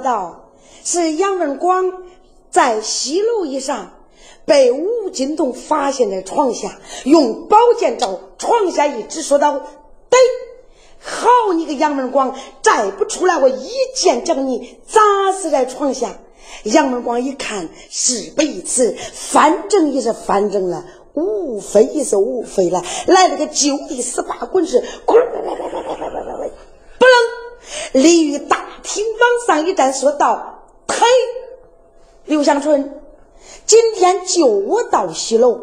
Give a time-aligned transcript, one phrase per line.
[0.00, 0.50] 道，
[0.84, 1.92] 是杨文广
[2.50, 3.92] 在西楼以上。
[4.46, 9.52] 被吴金栋发现在床下，用宝剑照床下一指，说道
[10.10, 10.16] ：“得，
[10.98, 16.18] 好你个杨文广，再不出来，我一剑将你砸死在床下。”
[16.64, 26.50] 杨文广一看，事不宜迟，反正也是反正了，无非也是无非了，来了个就地十八滚式，滚滚滚滚滚滚滚滚滚，
[26.98, 27.14] 不能
[27.92, 31.06] 立于大厅往上一站，说道：“嘿，
[32.24, 32.96] 刘香春。”
[33.66, 35.60] 今天就我到西楼，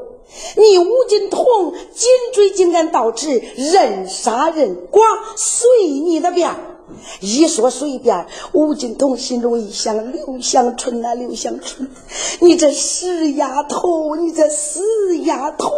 [0.56, 5.02] 你吴金童紧追紧赶到此，任杀任剐，
[5.36, 5.68] 随
[6.04, 6.50] 你的便。
[7.20, 11.90] 一说随便，吴金童心中一想：刘香春啊，刘香春，
[12.40, 15.70] 你这死丫头，你这死丫头！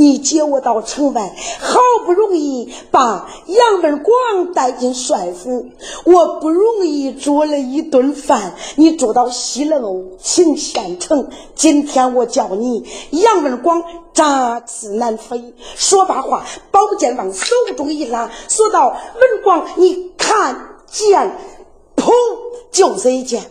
[0.00, 5.66] 你接我到城外，好不容易把杨文广带进帅府，
[6.04, 11.28] 我不容易做了一顿饭，你住到西楼请县城。
[11.56, 13.82] 今天我叫你杨文广
[14.14, 15.52] 扎刺难飞。
[15.74, 21.32] 说罢话，宝剑往手中一拉，说道：“文广，你看见？”
[21.96, 22.12] 砰，
[22.70, 23.50] 就是一剑。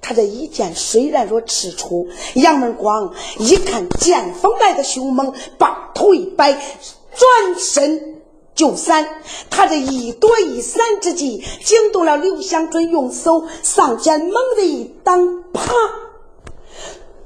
[0.00, 8.22] 他这一剑虽然说刺出，杨文广一看剑锋来的凶猛，把头一摆，转身
[8.54, 9.08] 就闪。
[9.50, 15.72] 他这一躲一闪之际，惊动了刘香春，用手上前猛地一挡，啪，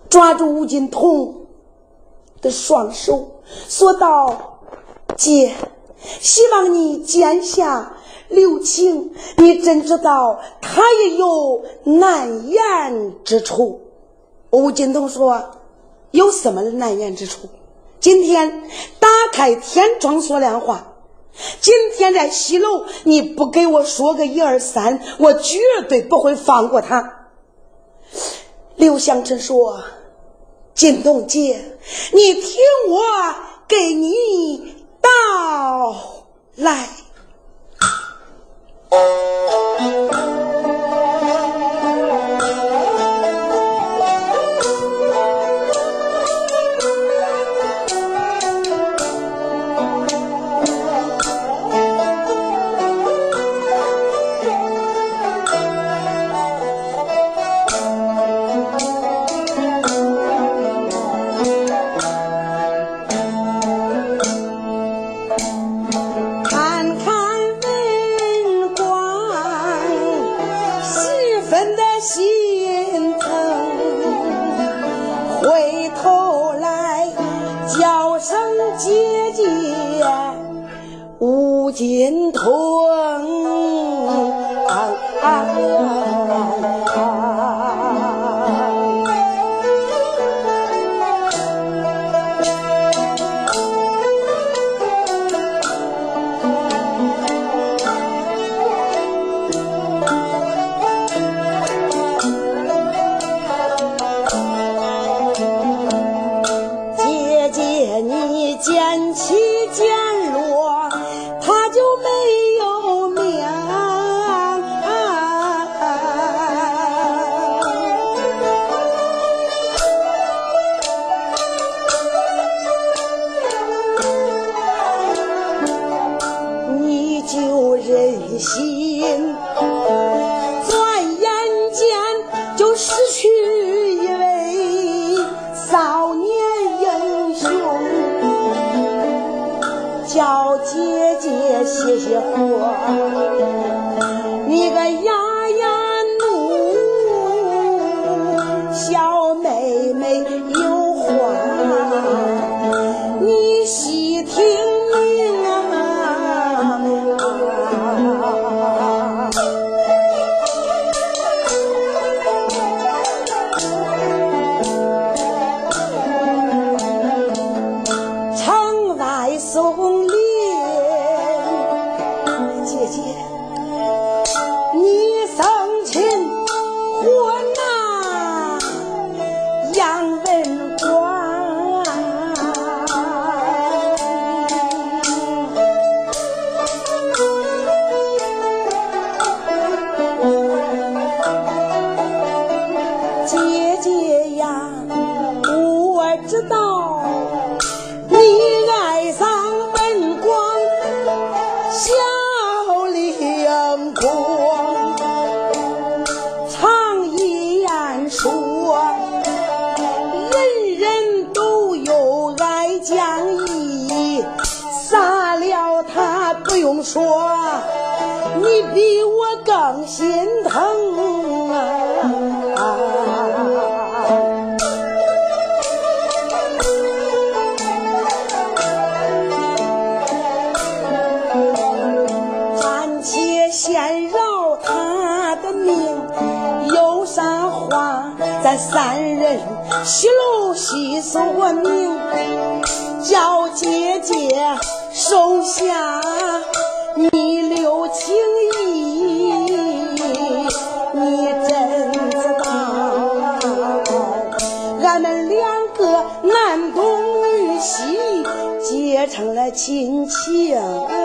[0.08, 1.46] 抓住吴金童
[2.40, 4.60] 的双手，说道
[5.18, 5.54] ：“姐，
[6.20, 7.96] 希望你剑下。”
[8.30, 13.80] 刘青，你真知道他也有难言之处。
[14.50, 15.50] 吴金东说
[16.12, 17.48] ：“有什么难言之处？
[17.98, 18.62] 今天
[18.98, 20.94] 打开天窗说亮话。
[21.60, 25.58] 今天在西楼，你不给我说个一二三，我绝
[25.88, 27.28] 对不会放过他。”
[28.76, 29.82] 刘香春说
[30.74, 31.78] ：“金东姐，
[32.12, 33.00] 你听我
[33.66, 35.96] 给你道
[36.54, 36.88] 来。”
[38.92, 39.39] Música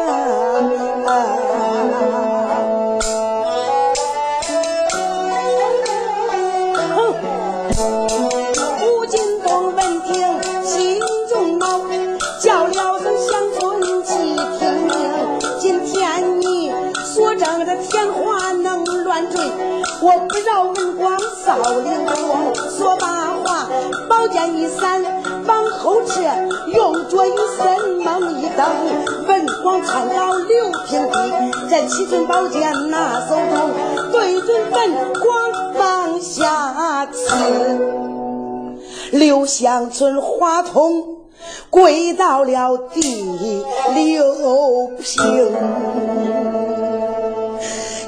[0.07, 1.07] 啊，你问。
[8.79, 10.13] 胡金栋闻听
[10.63, 11.81] 心中恼，
[12.39, 14.13] 叫了声乡村几
[14.59, 14.59] 听。
[15.59, 16.71] 今天你
[17.03, 19.41] 所挣的天花能乱坠，
[20.01, 22.53] 我不饶文官少灵光。
[22.69, 23.67] 说罢话，
[24.07, 25.14] 宝剑一闪。
[25.85, 26.13] 后撤，
[26.73, 28.65] 用着一身猛一蹬，
[29.27, 31.15] 文广窜到刘平地，
[31.69, 33.69] 这七寸宝剑拿手中，
[34.11, 37.21] 对准文光往下刺。
[39.11, 41.19] 刘香村花筒
[41.69, 45.53] 跪到了地，刘平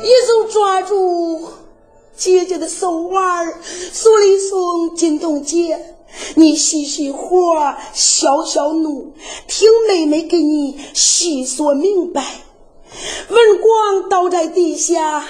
[0.02, 1.48] 一手抓住。
[2.16, 3.46] 姐姐的手腕，
[3.94, 5.97] 说了一声：“金东姐，
[6.36, 9.14] 你细细活，消消怒，
[9.48, 12.24] 听妹妹给你细说明白。
[13.30, 15.26] 文广倒在地下，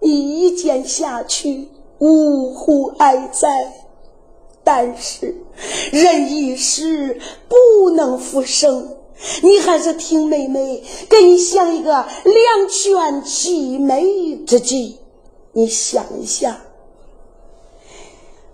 [0.00, 1.68] 你一剑下去，
[1.98, 3.48] 呜呼哀哉。
[4.64, 5.34] 但是
[5.90, 8.96] 人一时不能复生，
[9.42, 11.90] 你还是听妹妹给你想一个
[12.24, 14.98] 两全其美之计。”
[15.54, 16.56] 你想一想，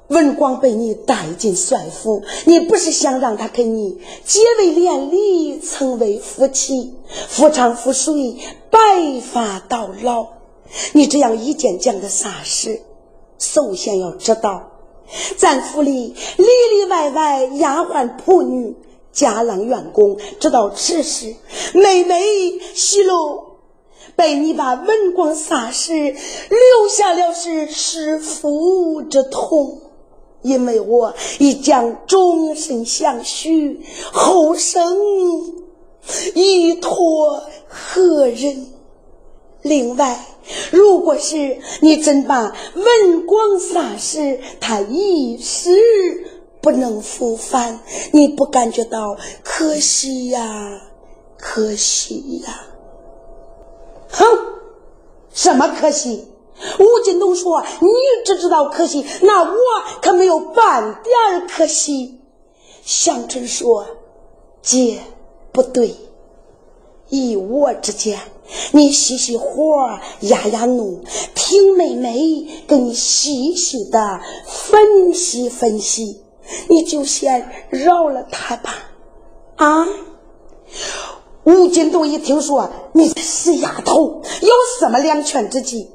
[0.09, 6.95] 文广被你带进帅府，你不是想让他跟你结为连理，成为夫妻，
[7.29, 8.37] 夫唱妇随，
[8.71, 8.79] 白
[9.21, 10.27] 发到老？
[10.93, 12.81] 你这样一件讲的啥事？
[13.39, 14.71] 首先要知道，
[15.37, 18.75] 咱府里里里外外丫鬟仆女、
[19.13, 21.35] 家郎员工知道此事，
[21.75, 22.23] 每每
[22.75, 23.47] 息怒。
[24.17, 29.81] 被你把文光撒失，留下了是弑父之痛，
[30.43, 33.81] 因为我已将终身相许，
[34.13, 34.97] 后生
[36.35, 38.67] 依托何人？
[39.63, 40.25] 另外，
[40.71, 45.71] 如果是你真把文光撒失，他一时
[46.61, 47.81] 不能复返，
[48.13, 50.83] 你不感觉到可惜呀？
[51.37, 52.67] 可惜呀！
[54.11, 54.25] 哼，
[55.33, 56.29] 什么可惜？
[56.79, 57.89] 吴金东说：“你
[58.25, 59.57] 只知道可惜，那我
[60.03, 62.21] 可没有半点可惜。”
[62.85, 63.87] 向春说
[64.63, 64.99] ：“姐，
[65.53, 65.95] 不对，
[67.09, 68.19] 以我之见，
[68.73, 71.03] 你细细活，压压怒，
[71.35, 76.23] 听妹妹给你细细的分析分析，
[76.69, 78.75] 你就先饶了他吧。”
[79.57, 79.87] 啊。
[81.45, 85.89] 吴金东一听说，你这死丫头有什么两全之计？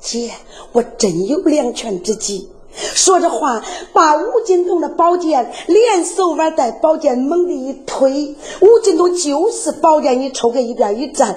[0.00, 0.32] 姐，
[0.72, 2.48] 我真有两全之计。
[2.72, 11.36] 说着话，把吴金东的宝剑连手腕带宝剑猛地一推，吴金东就是宝剑一抽，给一边一站。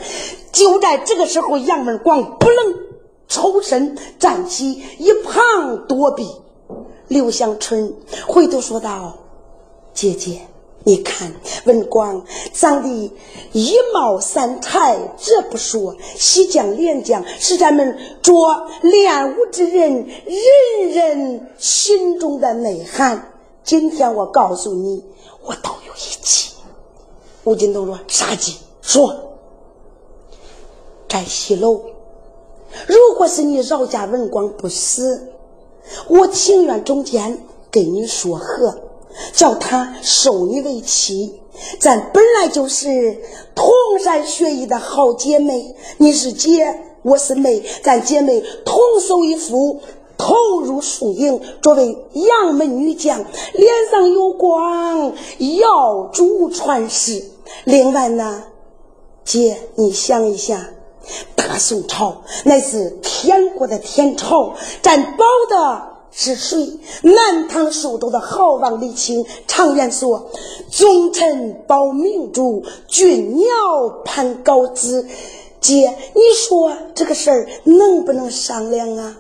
[0.52, 2.76] 就在这个时候，杨文广不能
[3.28, 6.30] 抽身站起，一旁躲避。
[7.08, 7.94] 刘香春
[8.28, 9.18] 回头说道
[9.94, 10.42] ：“姐姐。”
[10.86, 11.34] 你看，
[11.66, 13.12] 文广长得
[13.54, 23.32] 一貌三才，这不说，西将连将是咱们做练武之人人人心中的内涵。
[23.64, 25.06] 今天我告诉你，
[25.42, 26.52] 我都有一计。
[27.46, 28.58] 吴金东说：“啥计？
[28.82, 29.16] 说。
[31.08, 31.80] 在西楼，
[32.88, 35.30] 如果是你饶家文广不死，
[36.10, 38.78] 我情愿中间跟你说和。”
[39.34, 41.42] 叫他收你为妻，
[41.80, 43.18] 咱本来就是
[43.56, 43.68] 同
[44.04, 49.80] 山学艺的好姐妹，你是姐，我是妹，咱姐妹同守一夫，
[50.18, 51.40] 投入输赢。
[51.62, 55.14] 作为杨门女将，脸上有光，
[55.60, 57.24] 耀祖传世。
[57.66, 58.44] 另外呢，
[59.24, 60.60] 姐，你想一想，
[61.36, 65.93] 大宋朝乃是天国的天朝，咱保的。
[66.16, 66.80] 是谁？
[67.02, 70.30] 南唐蜀州的好王李清，常言说
[70.70, 73.46] ：“忠臣保明主，俊鸟
[74.06, 75.06] 攀高枝。”
[75.60, 79.18] 姐，你说这个事儿能不能商量啊？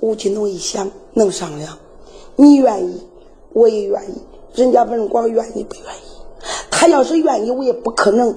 [0.00, 1.78] 吴金东一想，能商量。
[2.36, 3.06] 你愿意，
[3.52, 4.14] 我也愿意。
[4.54, 6.44] 人家文广愿意不愿意？
[6.70, 8.34] 他要是愿意，我也不可能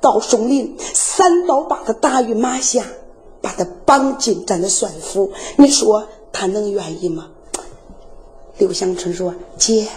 [0.00, 2.84] 到松林三刀把他打于马下，
[3.40, 5.32] 把他绑进咱的帅府。
[5.56, 6.06] 你说
[6.38, 7.30] 他能愿意吗？
[8.58, 9.88] 刘香春说：“姐，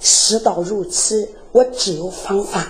[0.00, 2.68] 事到如此，我只有方法。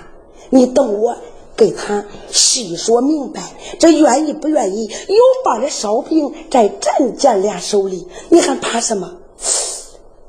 [0.49, 1.15] 你等我
[1.55, 3.43] 给他细说明白，
[3.79, 4.87] 这愿意不愿意？
[4.87, 9.19] 有把的烧饼在咱咱俩手里，你还怕什么？”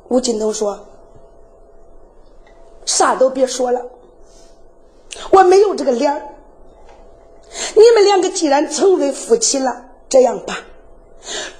[0.09, 0.87] 吴金东说
[2.85, 3.85] ：“啥都别说了，
[5.31, 6.21] 我没有这个脸儿。
[7.77, 10.65] 你们两个既然成为夫妻了，这样吧，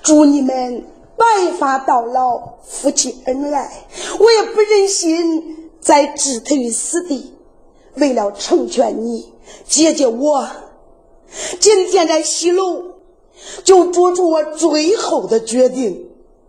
[0.01, 0.85] 祝你们
[1.17, 1.25] 白
[1.57, 3.87] 发到老，夫妻恩爱。
[4.19, 7.33] 我也不忍心再置他于死地。
[7.95, 9.33] 为了成全你，
[9.67, 10.47] 姐姐我
[11.59, 12.83] 今天在西楼
[13.63, 16.05] 就做出我最后的决定。”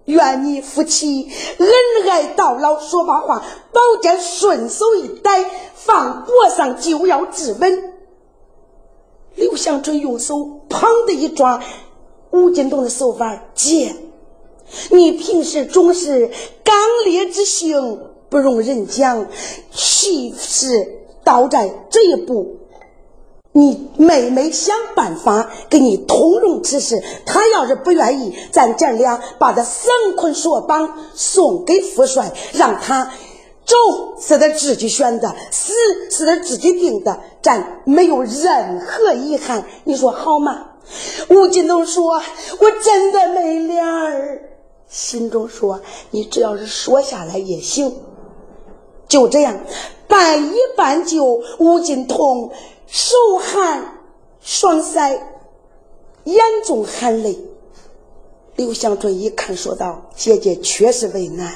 [0.06, 2.80] 愿你夫妻恩爱到老。
[2.80, 7.80] 说罢话，宝剑顺手一逮，放脖上就要自刎。
[9.36, 10.36] 刘向春用手
[10.68, 11.62] 砰的一抓
[12.30, 13.94] 吴金东的手法，姐，
[14.90, 16.30] 你平时总是
[16.62, 19.26] 刚烈之性，不容人讲，
[19.72, 20.68] 岂是
[21.24, 22.56] 到在这一步？
[23.52, 33.10] 你妹妹想办法给你通融此事，她要是不愿意，咱姐俩把他绳捆索绑，送给父帅，让他
[33.66, 33.76] 走
[34.20, 35.72] 是他自己选的，死
[36.10, 39.64] 是他自己定的，咱没有任何遗憾。
[39.82, 40.66] 你说好吗？
[41.28, 42.22] 吴金东说
[42.60, 44.42] ：“我真的没脸儿。”
[44.88, 45.80] 心中说
[46.10, 47.94] ：“你只要是说下来也行。”
[49.08, 49.58] 就这样，
[50.06, 52.50] 半依半就，吴金通。
[52.86, 53.98] 手寒，
[54.40, 55.18] 双腮，
[56.24, 57.38] 眼中含泪。
[58.56, 61.54] 刘香春一看，说道：“姐姐确实为难，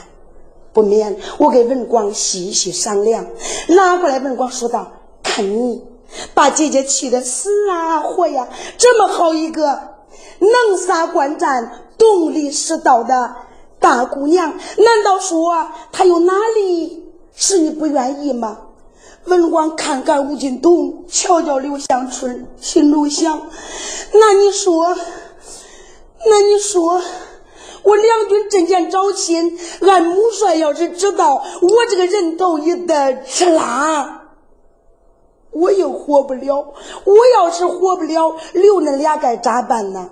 [0.73, 3.27] 不免我给文光细细商量。”
[3.69, 4.93] 拿过来，文光说道
[5.25, 5.83] ：“看你
[6.35, 8.49] 把姐姐气得死啊活呀！
[8.79, 9.65] 这么好一个
[10.39, 13.35] 能杀惯战、懂礼识道的
[13.81, 17.05] 大姑娘，难道说她有哪里
[17.35, 18.59] 是你不愿意吗？”
[19.27, 23.49] 文广看看吴金东，瞧瞧刘香春，心中想：
[24.13, 24.95] 那你说，
[26.27, 27.01] 那你说，
[27.83, 34.24] 我两军阵前招亲，俺母帅要是知道我这个人头也得吃辣，
[35.55, 36.75] 我又活不了。
[37.05, 40.11] 我要是活不了，留那俩该咋办呢？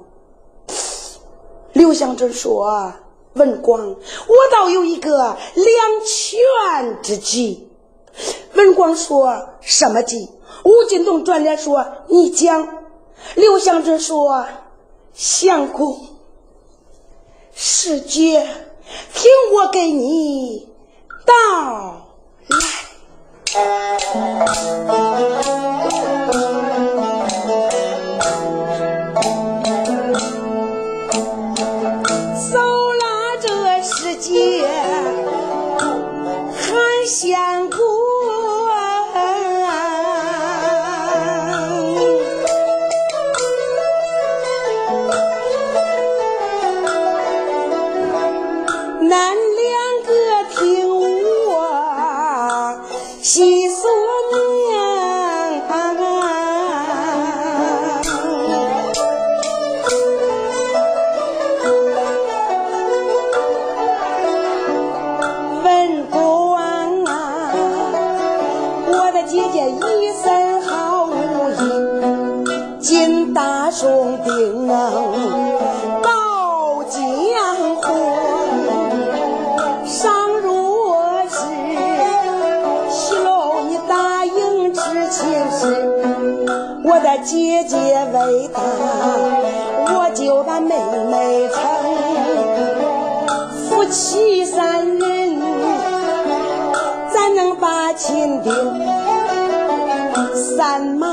[1.75, 2.92] 刘香春说
[3.34, 5.66] ：“文广，我倒有一个两
[6.04, 7.68] 全之计。”
[8.54, 10.28] 文广说什么计？
[10.64, 12.78] 吴金东转脸说：“你讲。”
[13.37, 14.44] 刘香春说
[15.14, 15.99] ：“相公，
[17.54, 18.46] 师姐，
[19.14, 20.68] 听我给你
[21.25, 22.06] 道
[22.49, 22.58] 来。”
[23.52, 23.59] 走
[32.94, 33.04] 了
[33.42, 34.66] 这世界，
[36.56, 37.38] 很险。
[86.85, 87.77] 我的姐姐
[88.12, 88.61] 为大，
[89.95, 90.75] 我就把妹
[91.11, 91.57] 妹称。
[93.69, 95.41] 夫妻三人，
[97.12, 98.53] 咱能把亲定？
[100.35, 101.07] 三马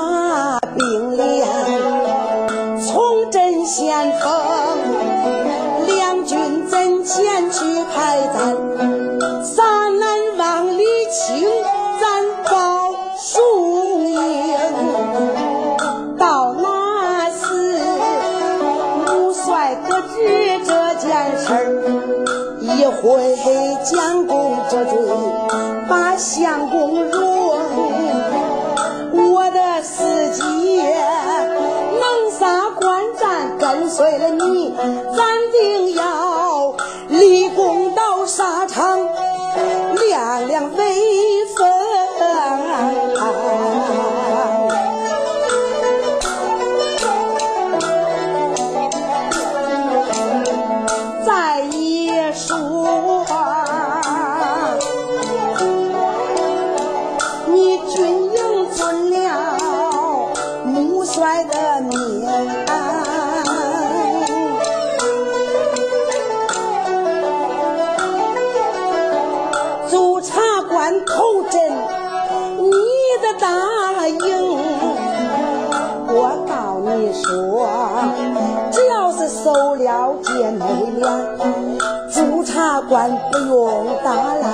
[82.40, 84.48] 朱察官不用打来，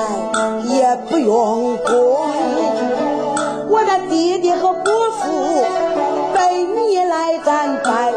[0.74, 1.94] 也不用攻。
[3.70, 5.64] 我的弟弟和伯父
[6.34, 8.12] 被你来战败，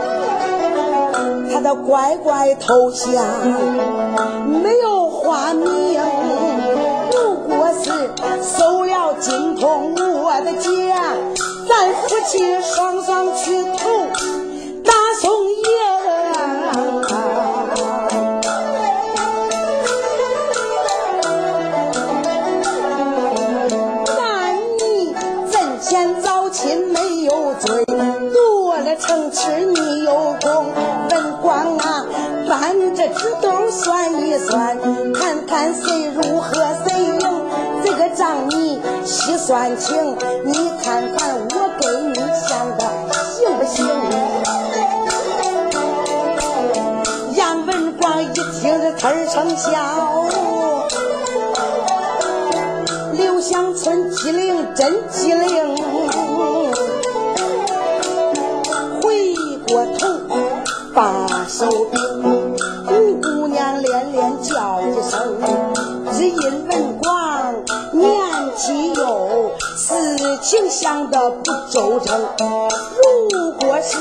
[1.53, 3.23] 他都乖乖投降，
[4.63, 6.01] 没有花名。
[7.13, 7.91] 如果是
[8.43, 10.71] 收了金通我的家，
[11.69, 14.38] 咱夫妻双双去投。
[29.49, 30.67] 城池你有功，
[31.11, 32.05] 文广啊，
[32.47, 34.79] 搬这纸兜算一算，
[35.15, 36.53] 看看谁如何
[36.87, 37.19] 谁赢，
[37.83, 39.97] 这个账你细算清，
[40.45, 42.15] 你看看我给你
[42.47, 42.85] 想的
[43.25, 43.87] 行不行？
[47.37, 49.71] 杨文广一听这词儿生笑，
[53.13, 55.75] 刘乡村机灵真机灵。
[60.99, 62.57] 把手柄，
[62.89, 65.39] 五姑娘连连叫一声，
[66.11, 67.55] 只因文广
[67.93, 68.11] 年
[68.57, 72.21] 纪幼，事情想得不周正。
[73.31, 73.97] 如果是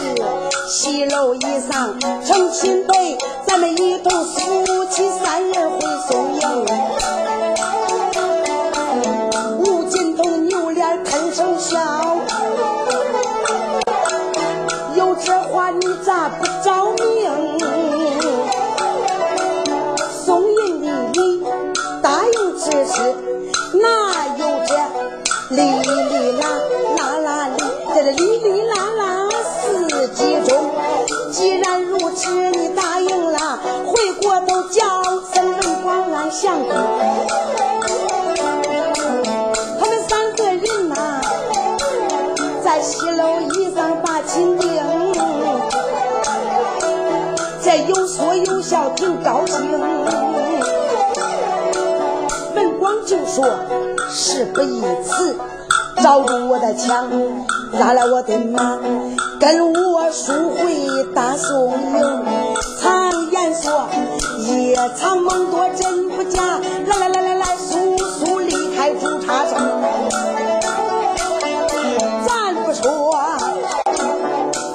[0.68, 5.80] 西楼以上成亲辈，咱们一同夫妻三人会
[6.10, 6.66] 送迎。
[9.60, 11.78] 吴金童扭脸吞声笑。
[39.80, 40.96] 他们三个人呐，
[42.64, 44.68] 在西楼椅上把亲定。
[47.64, 49.56] 这有说有笑，挺高兴。
[52.56, 53.46] 文广就说
[54.10, 55.36] ：“事不宜迟，
[56.02, 57.10] 找住我的枪，
[57.74, 58.80] 拉来我的马，
[59.40, 62.26] 跟我赎回大宋营。
[62.80, 63.88] 常言说，
[64.96, 66.60] 藏梦多真不假。
[66.86, 69.82] 来来来来来，速速离开朱茶城。
[72.28, 73.18] 咱不说，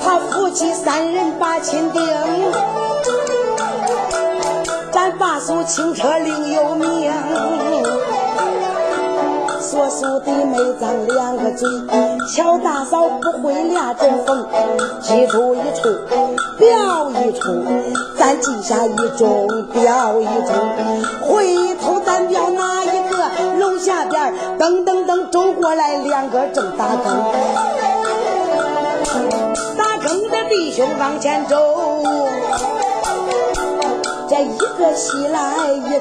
[0.03, 2.03] 他夫妻三人把亲定。”
[4.93, 7.13] 咱八叔清车另有名，
[10.25, 11.69] 弟妹张两个嘴，
[12.35, 14.47] 乔大嫂不会俩阵风，
[15.01, 15.89] 记住一处，
[16.59, 17.65] 表一处，
[18.19, 20.55] 咱记下一中，表一中，
[21.23, 23.31] 回头咱表哪一个？
[23.59, 27.05] 楼下边噔噔噔走过来两个正打更，
[29.77, 31.57] 打更的弟兄往前走。
[34.45, 36.01] 一个西来一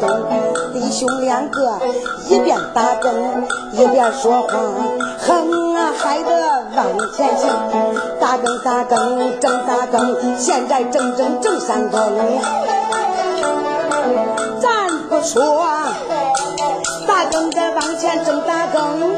[0.00, 0.08] 东，
[0.72, 1.78] 弟兄两个
[2.28, 4.48] 一边打更一边说话，
[5.18, 7.48] 哼啊嗨的往前行。
[8.20, 12.00] 打更打更正打更，现在正正正三更。
[14.60, 15.64] 咱不说，
[17.06, 19.16] 打更在往前正打更，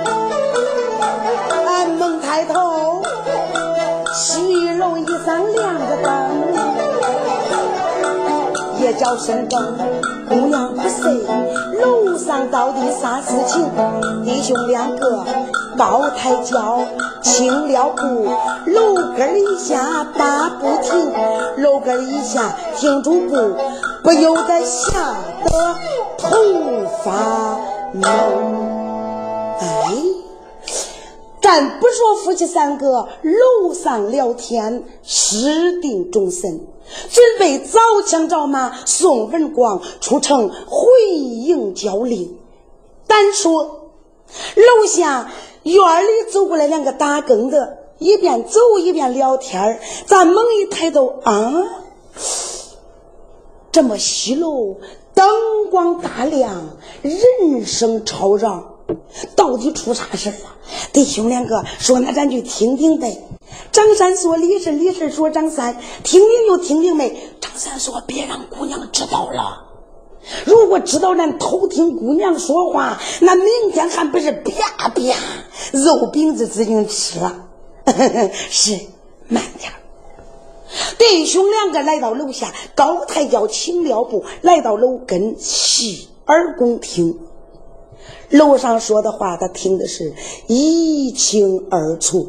[1.67, 3.03] 俺猛抬头，
[4.15, 6.32] 西楼一上亮着灯。
[8.95, 9.77] 叫声更，
[10.29, 11.13] 姑娘不睡，
[11.81, 13.69] 楼上到底啥事情？
[14.25, 15.25] 弟兄两个
[15.77, 16.81] 高抬脚，
[17.23, 18.29] 轻了步，
[18.67, 21.13] 楼根一下把不停，
[21.59, 23.57] 楼根一下停住步，
[24.03, 25.77] 不由得吓得
[26.19, 26.29] 头
[27.05, 27.57] 发
[27.95, 28.72] 懵。
[31.43, 36.61] 咱不说夫妻三个楼上聊天，失定终身，
[37.11, 42.39] 准备早枪找马送文广出城回营交令。
[43.07, 43.91] 单说
[44.55, 45.31] 楼下
[45.65, 47.79] 院里走过来两个打更的。
[47.99, 51.53] 一边走一边聊天咱猛一抬头啊，
[53.71, 54.79] 这么西楼
[55.15, 58.72] 灯光大亮，人声吵嚷，
[59.37, 60.37] 到底出啥事了？
[60.93, 63.23] 弟兄两个说：“那咱去听听呗。”
[63.71, 69.69] 张三说：“李婶，李婶说张三，听听就听听呗。”张三说：“别让姑娘知道了，
[70.47, 75.03] 如果知道咱偷听姑娘说话，那明天还不是啪啪
[75.73, 77.47] 肉饼子自行吃了。
[78.51, 78.79] ”是
[79.29, 79.73] 慢点
[80.97, 87.19] 弟兄两个来到楼下，高抬轿请了步，来到楼根洗耳恭听。
[88.33, 90.13] 楼上说的话，他听的是
[90.49, 92.29] 一清二楚。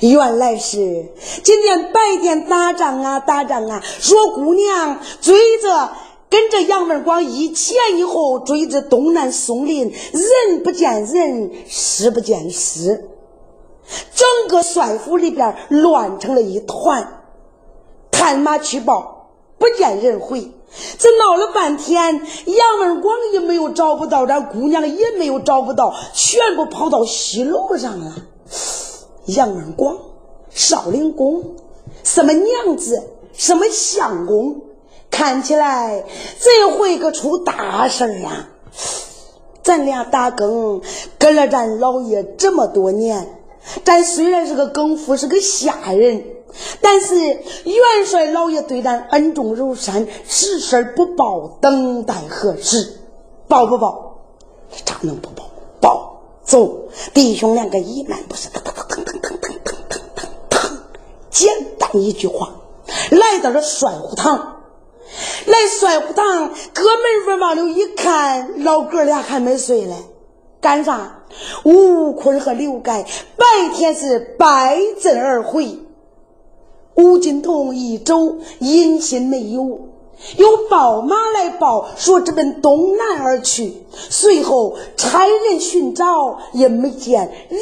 [0.00, 1.06] 原来是
[1.42, 5.92] 今天白天打仗啊，打仗啊，说姑娘追着
[6.28, 13.08] 跟着杨文广一前一后追着东南松林，人不见人，尸不见尸。
[14.14, 17.22] 整个帅府里边乱成了一团，
[18.10, 20.50] 探马去报，不见人回。
[20.98, 22.14] 这闹了半天，
[22.46, 28.14] 杨文广也没有找不到，这姑娘也没有找不到，全部跑到西楼上了。
[29.26, 29.96] 杨文广，
[30.50, 31.56] 少林宫，
[32.02, 34.62] 什么娘子，什么相公，
[35.10, 36.04] 看起来
[36.40, 38.48] 这回可出大事儿啊！
[39.62, 40.80] 咱俩打更
[41.18, 43.38] 跟了咱老爷这么多年。
[43.84, 46.24] 咱虽然是个更夫，是个下人，
[46.80, 53.00] 但是元帅老爷对咱恩重如山，实事不报，等待何时？
[53.48, 54.18] 报不报？
[54.84, 55.44] 咋能不报？
[55.80, 56.22] 报！
[56.44, 60.78] 走，弟兄两个一慢不是，腾腾腾腾腾腾腾腾腾腾，
[61.30, 62.52] 简单一句话，
[63.10, 64.62] 来到了帅府堂。
[65.46, 66.24] 来帅府堂，
[66.72, 69.94] 哥们儿们往里一看，老哥俩还没睡嘞，
[70.60, 71.24] 干啥？
[71.64, 73.04] 吴坤和刘盖
[73.36, 75.78] 白天是败阵而回，
[76.94, 79.62] 吴金童一走，音信没有，
[80.36, 83.74] 有报马来报说直奔东南而去。
[83.92, 87.60] 随后差人寻找，也没见人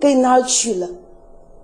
[0.00, 0.88] 给哪儿去了，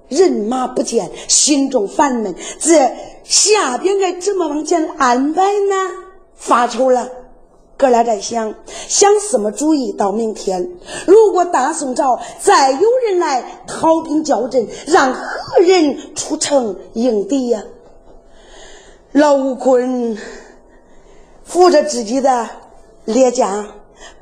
[0.09, 2.35] 人马不见，心中烦闷。
[2.59, 2.91] 这
[3.25, 5.75] 下边该怎么往前安排呢？
[6.35, 7.09] 发愁了。
[7.79, 8.55] 哥俩在想
[8.89, 9.93] 想什么主意？
[9.93, 10.71] 到明天，
[11.07, 15.15] 如果大宋朝再有人来讨兵交阵，让
[15.49, 17.63] 何人出城迎敌呀？
[19.13, 20.19] 老吴坤
[21.45, 22.49] 扶着自己的
[23.05, 23.65] 列家，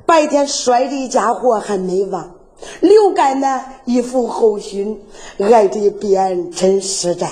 [0.05, 2.35] 白天摔的家伙还没忘。
[2.81, 5.03] 刘干呢，一副后勋，
[5.39, 7.31] 挨着一边真实在。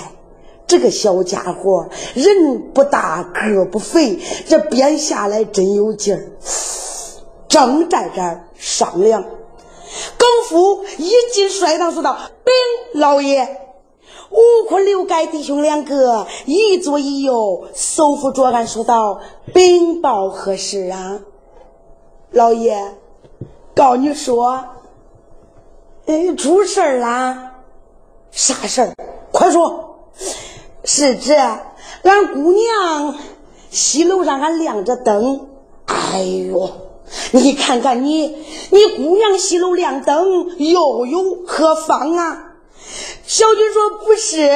[0.65, 6.31] 这个小家伙人不大个不肥，这鞭下来真有劲儿。
[7.47, 13.62] 正在这儿商量，耿夫一进帅堂说道：“禀老爷，
[14.33, 19.21] 五坤、六盖弟兄两个一左一右，手扶桌案说道
[19.53, 21.19] ：‘禀报何事啊？’
[22.33, 22.95] 老爷，
[23.75, 24.63] 告你说，
[26.07, 27.51] 哎，出事儿啦！
[28.31, 28.95] 啥事儿？
[29.31, 29.99] 快说。”
[30.83, 33.15] 是这，俺姑娘
[33.69, 35.47] 西楼上还亮着灯。
[35.85, 36.69] 哎呦，
[37.31, 38.35] 你看看你，
[38.71, 42.52] 你姑娘西楼亮灯，又有何妨啊？
[43.25, 44.49] 小军说不是，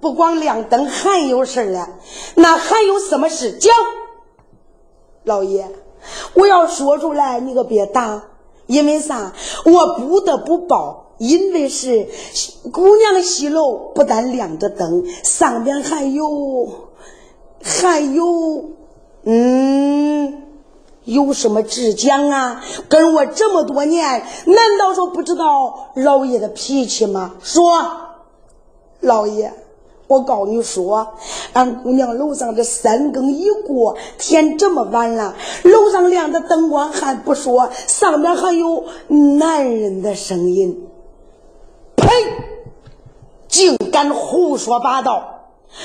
[0.00, 1.88] 不光亮灯，还有事了。
[2.34, 3.52] 那还有什么事？
[3.52, 3.72] 讲，
[5.24, 5.68] 老爷，
[6.34, 8.24] 我要说出来，你可别打，
[8.66, 9.32] 因为啥？
[9.64, 11.00] 我不得不报。
[11.16, 12.08] 因为是
[12.72, 16.90] 姑娘西楼，不但亮着灯，上边还有，
[17.62, 18.70] 还有，
[19.22, 20.43] 嗯，
[21.04, 22.64] 有什么志将啊？
[22.88, 27.34] 跟我这么多年，难道说不知道老爷的脾气吗？
[27.42, 27.82] 说，
[29.00, 29.52] 老爷，
[30.06, 31.14] 我告你说，
[31.52, 40.88] 俺姑娘楼上这三更一过，天这么晚了，楼上亮的灯光还不说，上面还有男人的声音。
[41.96, 42.08] 呸！
[43.46, 45.33] 竟敢胡说八道！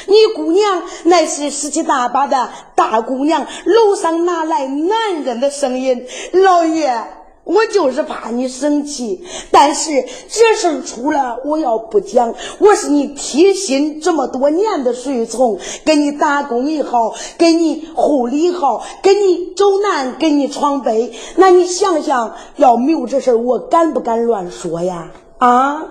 [0.08, 6.06] 你姑娘乃是十七大八的大姑娘，楼上哪来男人的声音？
[6.34, 7.04] 老爷，
[7.44, 25.12] 我就是怕你生气，但是这事儿出了，我要不讲，我是你贴心这么多年的随从，给你打工也好，给你护理好，给你走南，给你闯北，那你想想，要没有这事儿我敢不敢乱说呀？
[25.40, 25.86] 啊！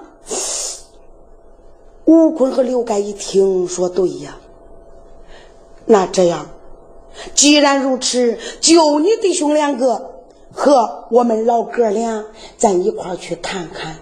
[2.09, 4.39] 吴坤和刘盖一听，说对呀，
[5.85, 6.47] 那这样，
[7.35, 10.15] 既然如此，就你弟兄两个。
[10.51, 12.25] 和我们老哥俩，
[12.57, 13.97] 咱一块去看看，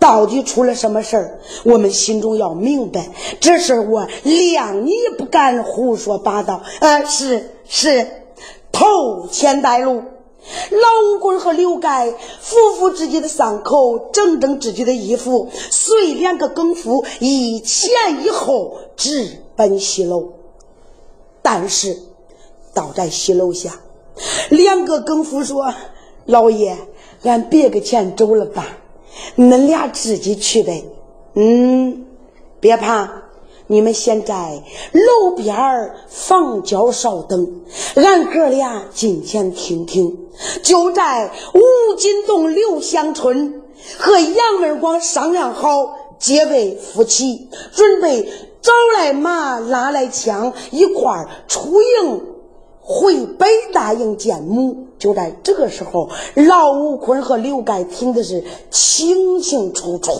[0.00, 1.38] 到底出了什么事儿？
[1.64, 6.62] 我们心中要明白，这事儿我谅你不敢胡说八道。
[6.80, 8.08] 呃，是是，
[8.72, 10.02] 头前带路。
[10.70, 17.90] 老五棍和刘盖扶扶自己的伤口，整整自己的衣服，随两个更夫一前
[18.24, 20.32] 一后直奔西楼。
[21.42, 21.96] 但是，
[22.74, 23.80] 到在西楼下。
[24.48, 25.74] 两个更夫说
[26.26, 26.76] ：“老爷，
[27.22, 28.78] 俺别个钱走了吧，
[29.36, 30.84] 恁俩自己去呗。”
[31.34, 32.06] 嗯，
[32.60, 33.25] 别怕，
[33.68, 37.62] 你们先在楼边儿房角稍等，
[37.96, 40.16] 俺哥俩进前听听。
[40.62, 43.62] 就在吴金洞刘香春
[43.98, 48.28] 和杨文广商量好结为夫妻，准备
[48.62, 52.22] 找来马拉来枪，一块儿出营。
[52.88, 60.12] 回北大营见母，就在这个时候，老吴坤和刘盖听的是清清楚楚。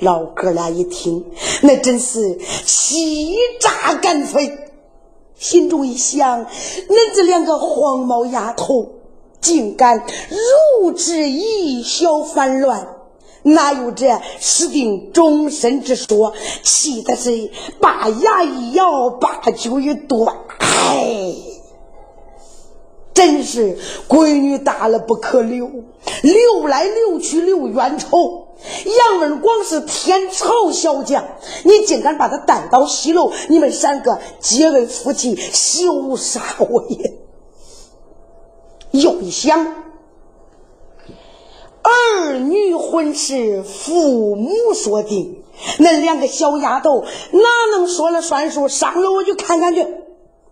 [0.00, 1.24] 老哥俩一听，
[1.62, 4.58] 那真是气炸干脆，
[5.36, 8.86] 心中一想：恁这两个黄毛丫头，
[9.40, 10.04] 竟敢
[10.80, 12.88] 如此以小反乱，
[13.42, 16.32] 哪有这死定终身之说？
[16.62, 21.34] 气的是把牙一咬，把酒一端，哎。
[23.14, 23.76] 真是
[24.08, 25.68] 闺女大了不可留，
[26.22, 28.46] 留来留去留冤仇。
[28.84, 31.24] 杨文广是天朝小将，
[31.64, 37.18] 你竟敢把他带到西楼，你们三个结为夫妻，羞杀我也！
[38.90, 39.84] 又一想，
[41.82, 45.42] 儿女婚事父母说定，
[45.78, 48.68] 那两个小丫头哪能说了算数？
[48.68, 49.86] 上楼我就看看去。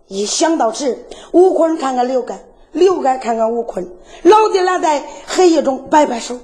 [0.07, 0.97] 一想到这，
[1.31, 2.39] 吴坤看看刘干。
[2.73, 3.89] 刘盖看看吴坤，
[4.23, 6.37] 老爹俩在黑夜中摆摆手，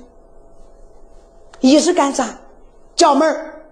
[1.64, 2.42] 一是干啥？
[2.94, 3.64] 叫门儿，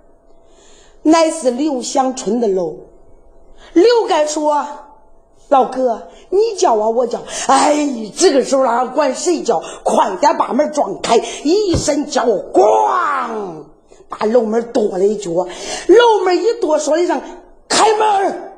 [1.03, 2.77] 乃是刘香春的楼。
[3.73, 4.65] 刘盖说
[5.49, 7.19] ：“老哥，你叫啊，我叫。
[7.47, 9.61] 哎，这个时候哪管谁叫？
[9.83, 11.17] 快点把门撞开！
[11.43, 13.65] 一声叫，咣，
[14.07, 15.31] 把楼门跺了一脚。
[15.31, 17.21] 楼门一跺，说了一声：
[17.67, 18.50] 开门。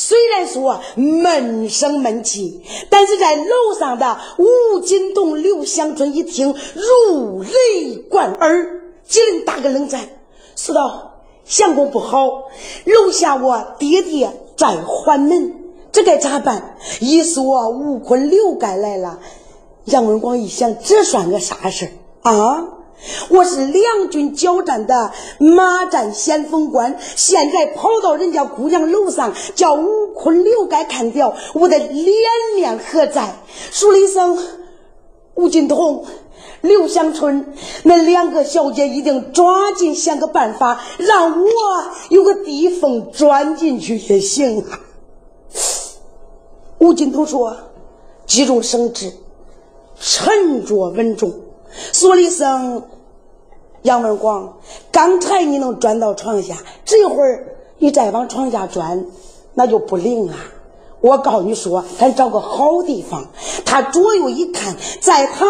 [0.00, 10.08] 虽然说闷声闷气，但是在楼上的吴金栋、刘香春一听，如雷贯耳，几人打个冷战，
[10.54, 12.44] 说道：“相公不好，
[12.84, 15.52] 楼下我爹爹在还门，
[15.90, 19.18] 这该咋办？”一说吴坤、刘盖来了，
[19.86, 21.90] 杨文广一想，这算个啥事
[22.22, 22.68] 啊？
[23.30, 32.06] 我是两军交战的马战先锋官，现在跑到人家姑娘楼上，叫吴坤、刘盖看掉，我的脸
[32.56, 33.36] 面何在？
[33.70, 34.38] 说了一声
[35.36, 36.04] ：“吴金童、
[36.60, 41.48] 刘香春，那两个小姐一定抓紧想个办法，让我
[42.08, 44.80] 有个地缝钻进去也行啊。”
[46.78, 47.56] 吴金童说
[48.26, 49.12] ：“急中生智，
[50.00, 51.32] 沉着稳重。”
[51.92, 52.82] 说了一声
[53.82, 54.58] ：“杨文广，
[54.90, 59.06] 刚才你能钻到床下，这会儿你再往床下钻，
[59.54, 60.34] 那就不灵了。
[61.00, 63.26] 我告诉你说，咱找个好地方。
[63.64, 65.46] 他左右一看，在他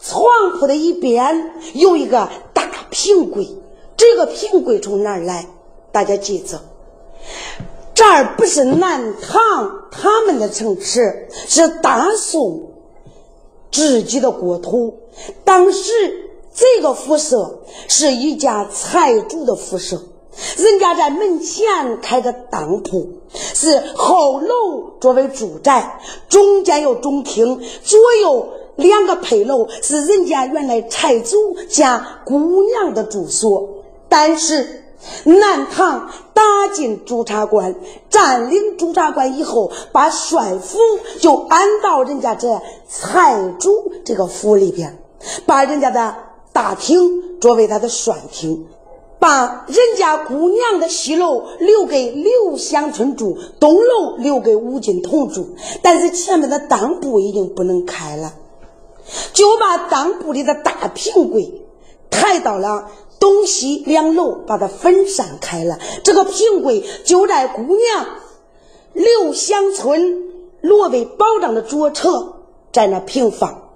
[0.00, 0.24] 床
[0.58, 3.48] 铺的一边有一个大平柜，
[3.96, 5.46] 这个平柜从哪儿来？
[5.90, 6.60] 大家记着，
[7.94, 12.70] 这儿不是南唐他们的城池，是大宋。”
[13.72, 14.94] 自己的国土，
[15.44, 15.92] 当时
[16.54, 20.00] 这个辐射是一家财主的辐射，
[20.56, 33.68] 人家在门前开个当铺，是后楼作为住宅，中间有中厅，左右两个配楼是人家原来财主家姑娘的住所，
[34.08, 34.80] 但是。
[35.24, 37.74] 南唐打进朱察关，
[38.08, 40.78] 占领朱察关以后，把帅府
[41.20, 45.03] 就安到人家这财主这个府里边，
[45.46, 46.16] 把人家的
[46.52, 48.66] 大厅作为他的帅厅，
[49.18, 58.34] 把人家姑娘的西楼留给刘香春住，东楼留给吴金童住，但是前面的当铺已经不能开了。
[59.32, 61.62] 就把当铺里的大平柜
[62.08, 65.78] 抬到了东西两楼，把它分散开了。
[66.02, 68.06] 这个平柜就在姑娘
[68.92, 70.30] 刘乡村
[70.62, 72.36] 罗为保障的左侧，
[72.72, 73.70] 在那平放。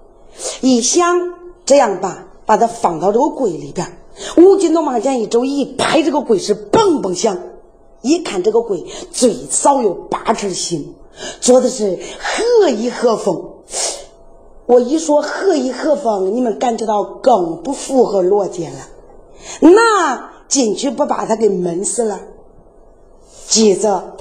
[0.61, 1.33] 一想
[1.69, 3.85] 这样吧，把它放到这个柜里边。
[4.37, 7.37] 吴金东往前一走，一拍这个柜是嘣嘣响。
[8.01, 10.95] 一看这个柜，最少有八成新，
[11.39, 13.51] 做的是何意何风。
[14.65, 18.71] 我一说何意何风，你们感觉到更不符合逻辑了。
[19.59, 22.19] 那进去不把他给闷死了？
[23.47, 24.17] 记着，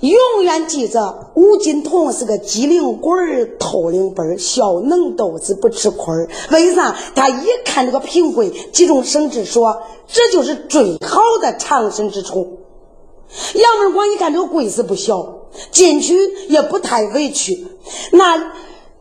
[0.00, 6.94] 永远记着，吴金童是个机灵鬼偷灵本小能豆子不吃亏儿为啥？
[7.14, 12.58] 他一看这个平柜，急中生智，说这就是最好的藏身之处。
[13.54, 16.14] 杨文广一看这个柜子不小，进去
[16.48, 17.66] 也不太委屈。
[18.12, 18.52] 那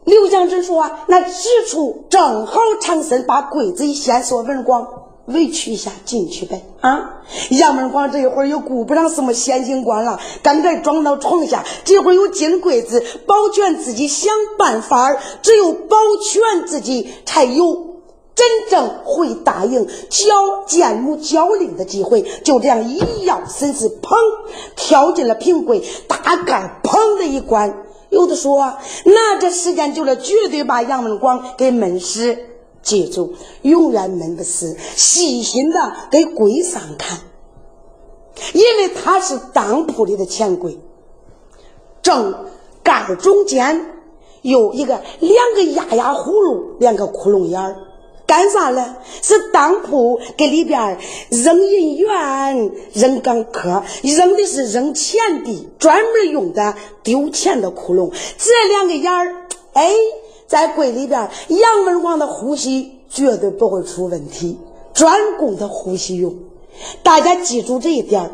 [0.06, 4.88] 刘祥珍说：“那此处正好藏身，把柜子一掀，说文广
[5.26, 11.64] 委屈一下进去呗。”啊，杨文广这一会儿又顾不上什么显形官了，赶快装到床下。
[11.84, 17.96] 这会儿又进柜子，保全自己想办法只有保全自己才有。
[18.36, 24.18] 真正会答应交见母交令的机会，就这样一摇身子，砰，
[24.76, 27.86] 跳进了平柜，大盖砰的一关。
[28.10, 28.74] 有的说，
[29.06, 32.38] 那这时间久了，绝对把杨文广给闷死。
[32.86, 34.78] 记住，永远闷不死。
[34.95, 37.19] 细心的给柜上看，
[38.54, 40.78] 因为他是当铺里的钱柜，
[42.02, 42.45] 正
[42.84, 44.00] 盖中间
[44.43, 47.76] 有一个两个压压葫芦，两个窟窿眼儿。
[48.28, 48.84] 干啥嘞？
[49.21, 50.98] 是当铺给里边
[51.30, 58.12] 扔银元、扔钢壳，扔的是扔钱的，专门用的丢钱的窟窿。
[58.38, 59.91] 这两个眼儿，哎，
[60.48, 64.60] 在柜里边，杨文广的呼吸绝对不会出问题，
[64.94, 66.36] 专供他呼吸用。
[67.04, 68.32] 大家记住这一点。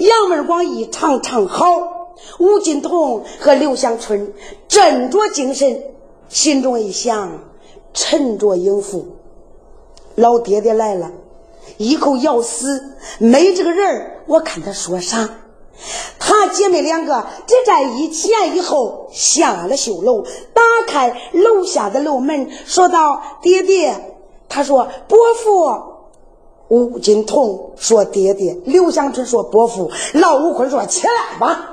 [0.00, 1.66] 杨文广一唱唱好，
[2.38, 4.34] 吴金童和刘香春
[4.68, 5.82] 振着精神，
[6.28, 7.38] 心中一想，
[7.94, 9.06] 沉着应付。
[10.14, 11.10] 老爹爹来了，
[11.78, 12.82] 一口咬死，
[13.18, 15.41] 没这个人儿，我看他说啥。
[16.18, 20.22] 他姐妹两个只在一前一后下了绣楼，
[20.54, 24.16] 打开楼下的楼门，说道：“爹爹。”
[24.48, 25.92] 他说：“伯父。”
[26.68, 31.68] 吴金童说：“爹爹。”刘香春说：“伯父。”老吴坤说：“起来吧。”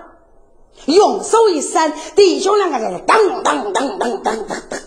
[0.86, 4.80] 用手一闪，弟兄两个在那当当当当当当当当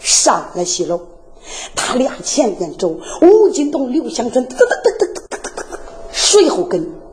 [0.00, 1.00] 上了西楼。
[1.76, 5.78] 他俩前边走，吴金东、刘香春噔噔噔噔噔噔噔
[6.12, 7.03] 随后跟。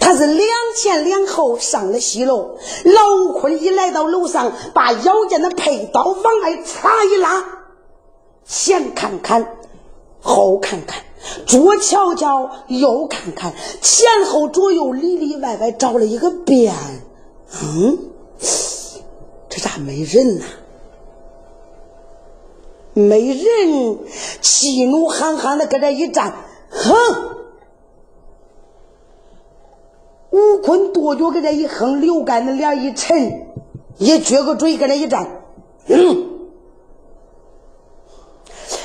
[0.00, 2.56] 他是两前两后上了西楼。
[2.84, 7.44] 老坤一来到楼上，把腰间的佩刀往外插一拉，
[8.44, 9.56] 前看看，
[10.20, 11.02] 后看看，
[11.46, 16.74] 左瞧瞧，右看看，前后左右里里外外找了一个遍。
[17.62, 17.98] 嗯，
[19.48, 20.44] 这咋没人呢？
[22.94, 23.98] 没人，
[24.40, 26.34] 气怒憨憨的搁这一站，
[26.68, 27.37] 哼！
[30.38, 33.48] 吴坤跺脚搁这一哼，刘干的脸一沉，
[33.98, 35.42] 一撅个嘴搁那一站，
[35.88, 36.26] 嗯。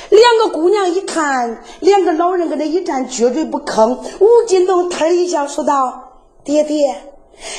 [0.09, 3.97] 两个姑娘一看，两个老人搁那一站，撅嘴不吭。
[4.19, 6.13] 吴金东腾一下，说道
[6.43, 6.95] ：“爹爹，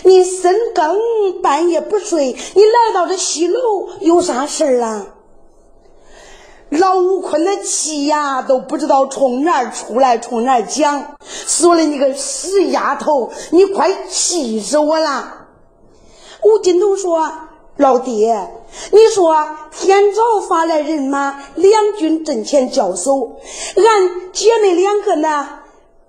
[0.04, 5.06] 你深更半夜不睡，你来到这西楼有啥事儿啊？”
[6.78, 11.16] 老吴坤的气呀，都不知道从哪儿出来，从哪儿讲。
[11.24, 15.46] 说了你个死丫头，你快气死我了！
[16.42, 17.30] 吴金东说
[17.78, 18.48] ：“老爹，
[18.90, 23.36] 你说天早发来人马，两军阵前交手，
[23.76, 25.48] 俺姐妹两个呢，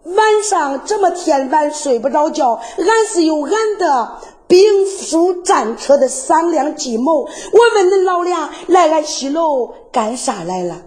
[0.03, 4.17] 晚上这么天晚睡不着觉，俺是有俺的。”
[4.47, 10.81] 兵书战车的商量计谋，我问恁老俩来俺西楼干啥来了？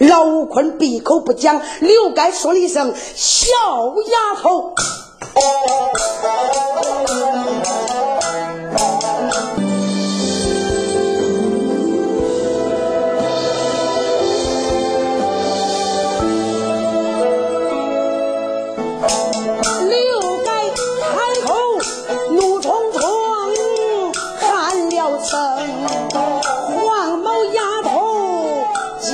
[0.00, 3.48] 老吴坤闭口不讲，刘该说了一声：“小
[4.10, 4.74] 丫头。”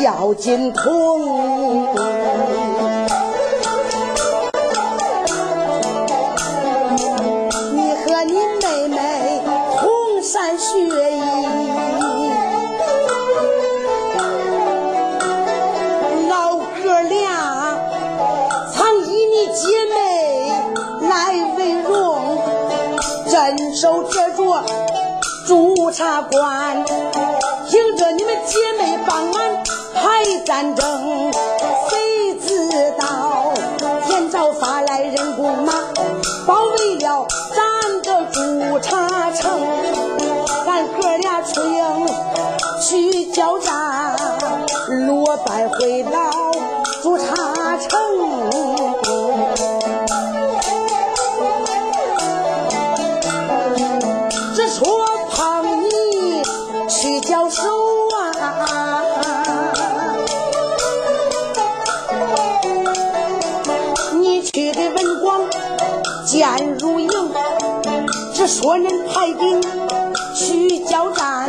[0.02, 1.88] 叫金童。
[7.74, 9.42] 你和你妹妹
[9.80, 11.20] 同山学艺，
[16.28, 17.78] 老哥俩
[18.72, 19.96] 曾以你姐妹
[21.08, 22.38] 来为荣，
[23.28, 24.62] 镇守这座
[25.46, 26.84] 驻茶馆，
[27.68, 29.37] 凭着你们姐妹帮。
[30.48, 31.30] 战争，
[31.90, 33.52] 谁知道？
[34.06, 35.74] 天朝发来人工马，
[36.46, 39.60] 包围了咱的驻茶城，
[40.66, 42.06] 俺哥俩出营
[42.80, 44.16] 去交战，
[45.06, 46.27] 落败回来。
[68.48, 69.60] 说恁排兵
[70.34, 71.46] 去交战，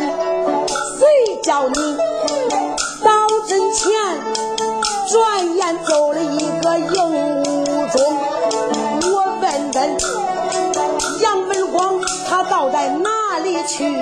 [0.98, 1.96] 谁叫你
[3.02, 3.10] 到
[3.48, 3.90] 阵前，
[5.08, 7.96] 转眼走了一个营无中？
[9.10, 9.96] 我问问
[11.22, 11.98] 杨文广，
[12.28, 13.96] 他到在哪里去？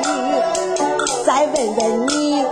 [1.24, 2.44] 再问问你，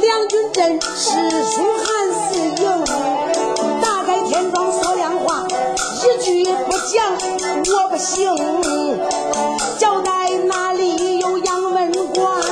[0.00, 1.10] 梁军阵是
[1.44, 1.86] 输还
[2.28, 3.09] 是赢？
[6.90, 7.14] 讲。
[7.72, 8.34] 我不行，
[9.78, 12.42] 交代哪里有杨文广？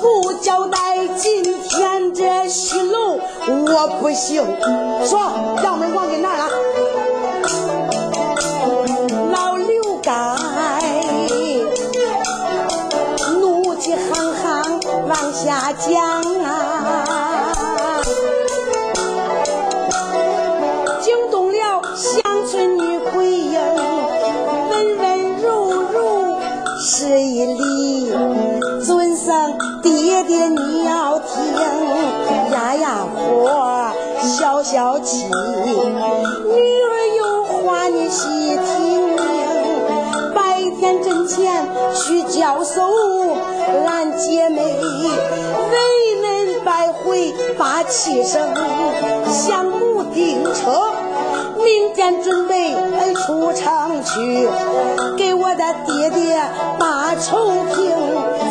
[0.00, 4.44] 不交代今天这西楼，我不行。
[5.06, 5.20] 说
[5.62, 6.48] 杨文广给哪了？
[9.32, 10.10] 老刘该
[13.34, 16.22] 怒气哼哼往下讲
[35.28, 39.16] 女儿有话你细听，
[40.34, 42.88] 白天阵前去交手，
[43.86, 44.80] 俺姐妹为
[46.22, 46.24] 恁
[46.64, 48.40] 拜会把气生，
[49.26, 50.92] 相母订车。
[51.58, 52.74] 明天准备
[53.14, 54.48] 出城去，
[55.18, 56.40] 给我的爹爹
[56.78, 58.47] 把仇平。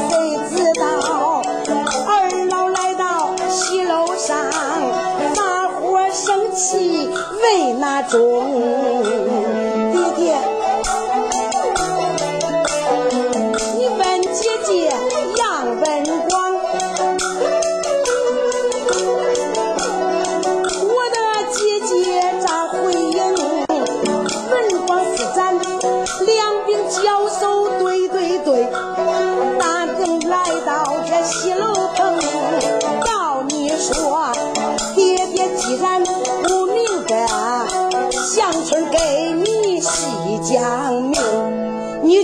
[7.47, 9.16] 没那种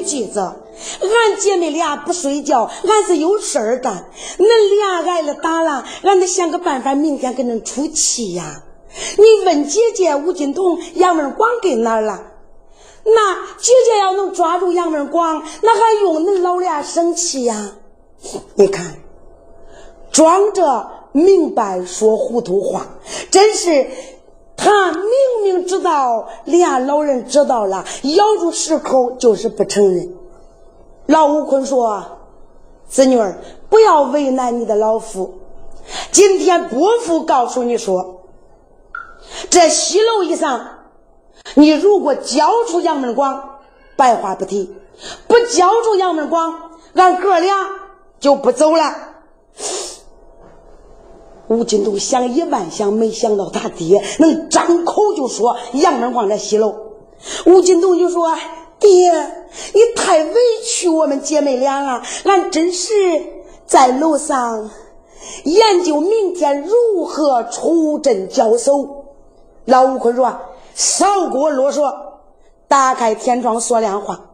[0.03, 0.41] 记着，
[1.01, 4.11] 俺姐妹俩不睡觉，俺是有事儿干。
[4.37, 4.45] 恁
[4.77, 8.63] 俩挨了打了，俺得想个办法，明天给恁出气呀。
[9.17, 12.21] 你问姐姐吴金彤、杨文广给哪儿了？
[13.05, 17.71] 那姐姐要能抓住杨文广，那还用恁老俩生气呀？
[18.55, 18.99] 你看，
[20.11, 22.87] 装着明白说糊涂话，
[23.31, 23.87] 真是。
[24.63, 25.03] 他明
[25.43, 30.15] 明知道俩老人知道了，咬住石口就是不承认。
[31.05, 32.01] 老吴坤说
[32.87, 33.37] ：“子女儿，
[33.69, 35.33] 不要为难你的老父。
[36.11, 38.21] 今天伯父告诉你说，
[39.49, 40.65] 这西楼一上，
[41.55, 43.59] 你如果交出杨门广，
[43.97, 44.69] 白话不提；
[45.27, 47.53] 不交出杨门广，俺哥俩
[48.21, 49.09] 就不走了。”
[51.47, 56.73] 吴金东想一万想，没想到他爹能张口就说杨门广在西楼。
[57.45, 58.33] 吴金东就说
[58.79, 59.11] ：“爹，
[59.73, 60.33] 你太委
[60.65, 62.93] 屈我们姐妹俩了，俺真是
[63.65, 64.71] 在楼上
[65.43, 69.05] 研究明天如何出阵交手。”
[69.65, 70.33] 老吴坤说
[70.75, 71.93] ：“少给我啰嗦，
[72.67, 74.29] 打开天窗说亮话。”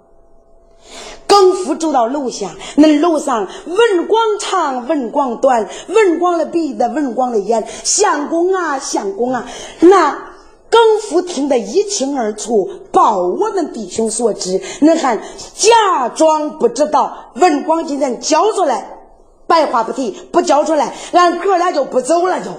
[1.29, 9.45] 更夫走到楼下，那楼上文广长，文广短，文广的鼻子，文广的眼，相公啊，相公啊！
[9.79, 10.33] 那
[10.71, 14.59] 更夫听得一清二楚，报我们弟兄所知。
[14.81, 15.17] 你还，
[15.53, 18.97] 假装不知道，文广今天交出来，
[19.45, 22.39] 白话不提，不交出来，俺哥俩就不走了。
[22.41, 22.49] 就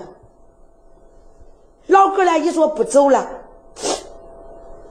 [1.89, 3.27] 老哥俩一说不走了，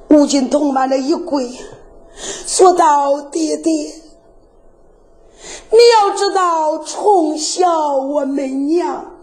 [0.09, 1.49] 吴金童往那一跪。
[2.59, 3.93] 说到爹爹，你
[5.93, 9.13] 要知道，从小我们娘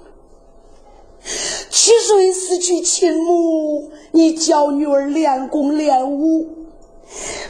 [1.69, 6.49] 七岁失去亲母，你教女儿练功练武，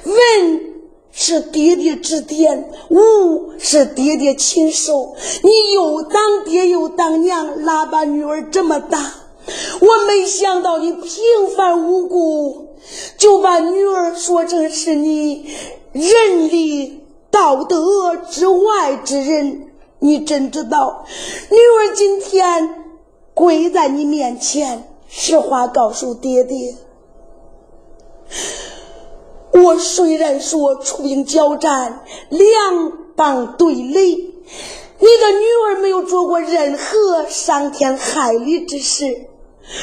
[0.05, 0.16] 文
[1.12, 5.14] 是爹爹指点，武是爹爹亲手。
[5.45, 8.99] 你又当爹又当娘，哪把女儿这么大？
[9.80, 11.12] 我没想到你平
[11.57, 12.65] 凡无故
[13.16, 15.51] 就把女儿说成是你
[15.93, 19.70] 人力道德之外之人。
[19.99, 21.05] 你真知道，
[21.51, 22.82] 女儿今天。
[23.34, 26.74] 跪在你面前，实话告诉爹爹。
[29.53, 39.26] 我虽然说出兵交战，两帮对垒，你的女儿没有做过任何伤天害理之事。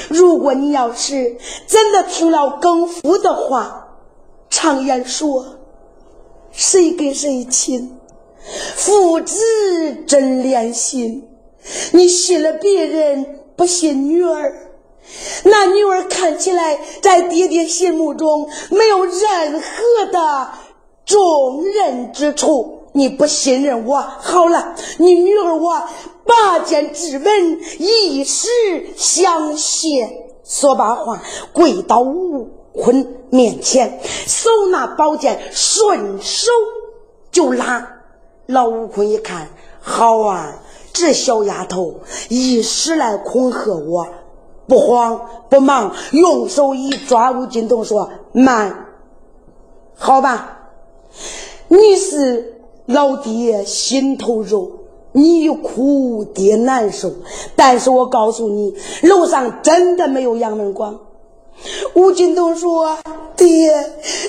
[0.10, 3.88] 如果你要是真的听了更夫的话，
[4.50, 5.46] 常言说，
[6.52, 7.98] 谁跟谁亲，
[8.76, 9.38] 父子
[10.08, 11.28] 真连心。
[11.92, 13.40] 你信了别人。
[13.56, 14.72] 不信女儿，
[15.44, 20.50] 那女儿看起来在爹爹心目中没有任何的
[21.06, 22.80] 重任之处。
[22.94, 25.84] 你不信任我，好了，你女儿我
[26.26, 28.48] 拔剑质问，一时
[28.96, 30.30] 相谢。
[30.44, 36.52] 说罢话，跪到吴坤面前，手拿宝剑，顺手
[37.32, 38.02] 就拉。
[38.46, 39.50] 老吴坤一看，
[39.82, 40.60] 好啊。
[40.92, 44.08] 这小丫头一时来恐吓我，
[44.68, 48.90] 不慌不忙，用手一抓，吴金东说：“慢，
[49.96, 50.70] 好吧，
[51.68, 54.72] 你是老爹心头肉，
[55.14, 57.12] 你一哭爹难受。
[57.56, 61.00] 但是我告诉你，楼上真的没有杨文广。”
[61.94, 62.98] 吴金东说
[63.38, 63.72] ：“爹，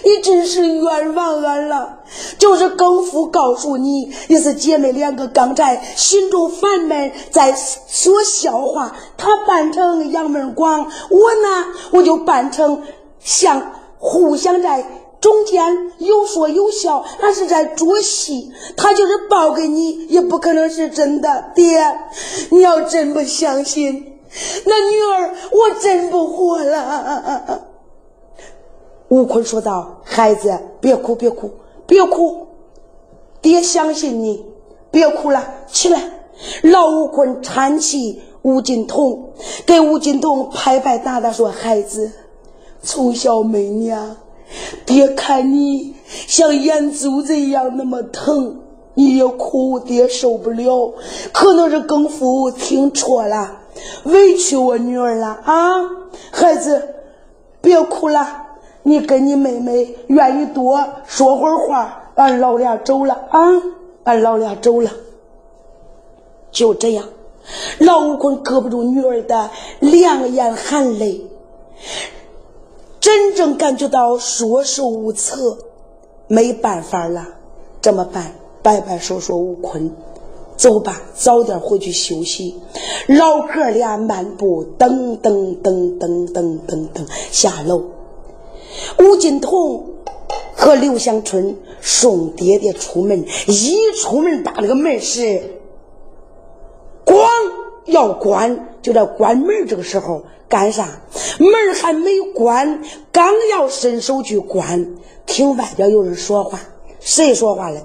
[0.05, 2.01] 你真是冤枉俺了。
[2.39, 7.53] 就是更夫告诉你，也是姐妹两个刚才心中烦闷，在
[7.89, 8.95] 说笑话。
[9.17, 12.83] 他扮成杨门广，我呢，我就扮成
[13.19, 14.87] 像互相在
[15.25, 18.53] 中间有说有笑，那是在做戏。
[18.77, 21.47] 他就是报给你，也不可能是真的。
[21.55, 21.81] 爹，
[22.51, 24.21] 你要真不相信。”
[24.67, 27.63] 那女儿，我真不活了。
[29.09, 31.51] 吴坤说道：“孩子，别哭，别哭，
[31.87, 32.47] 别哭，
[33.41, 34.45] 爹相信你，
[34.91, 36.03] 别哭了，起来。”
[36.65, 39.31] 老吴坤搀起吴金童，
[39.65, 42.13] 给吴金童拍拍打打说：“孩子，
[42.83, 44.15] 从小没娘，
[44.87, 48.61] 爹看你像眼珠子一样那么疼，
[48.95, 50.95] 你也哭，爹受不了。
[51.33, 53.59] 可能是更夫听错了。”
[54.05, 55.83] 委屈我女儿了啊，
[56.31, 56.95] 孩子，
[57.61, 58.43] 别哭了。
[58.85, 63.41] 你跟你妹妹愿意多说会儿话，俺老俩走了啊，
[64.05, 64.91] 俺老俩走了。
[66.53, 67.05] 就这样，
[67.81, 71.27] 老吴坤搁不住女儿的两眼含泪，
[73.05, 75.59] 真正感觉到束手无策，
[76.27, 77.23] 没办法了，
[77.83, 78.35] 怎么办？
[78.63, 79.95] 摆摆手说吴坤。
[80.57, 82.59] 走吧，早点回去休息。
[83.09, 87.83] 老哥俩漫步，噔噔噔噔噔噔噔下楼。
[88.99, 89.85] 吴金童
[90.57, 95.43] 和刘香春送爹爹出门，一出门把那个门是
[97.95, 101.01] 要关，就在关门这个时候干啥？
[101.39, 106.61] 门还没关，刚要伸手去关，听外边有人说话，
[107.01, 107.81] 谁说话了？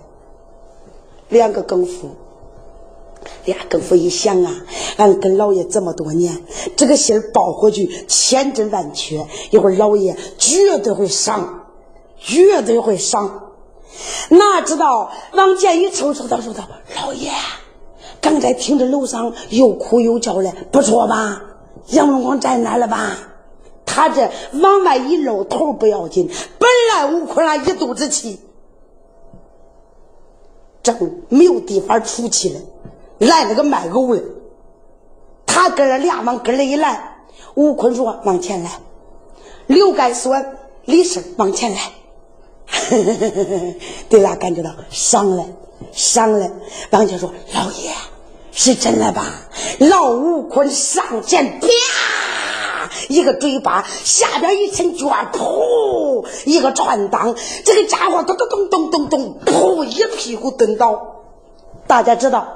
[1.30, 2.10] 两个更夫。
[3.46, 4.56] 俩更夫一想啊，
[4.98, 6.42] 俺跟老爷这么多年，
[6.78, 11.66] 这个信儿报回去千真万确，一会儿老爷绝对会赏，
[12.18, 13.52] 绝对会赏。
[14.30, 17.30] 哪知道王建一凑，说道说道，老爷，
[18.22, 21.44] 刚才听着楼上又哭又叫的，不错吧？
[21.88, 23.18] 杨文广在那了吧？
[23.86, 28.40] 他这往外一露头不要紧，本来吴坤啊一肚子气，
[30.84, 32.60] 正没有地方出气了。
[33.18, 34.24] 来了个卖狗的，
[35.46, 38.72] 他跟着俩往跟里一来，吴坤说：“往前来。”
[39.68, 40.42] 刘盖说
[40.86, 41.80] ：“李生往前来。
[44.08, 45.46] ”对俩感觉到伤了，
[45.92, 46.50] 伤了。
[46.92, 47.92] 往前说：“老爷，
[48.52, 49.26] 是真的吧？”
[49.80, 51.68] 老吴坤上前，啪，
[53.08, 57.36] 一个嘴巴，下边一层卷，噗，一个串裆，
[57.66, 61.24] 这个家伙咚咚咚咚咚咚，噗，一屁股蹲倒。
[61.88, 62.56] 大家知道。